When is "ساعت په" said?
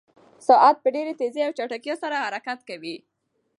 0.47-0.89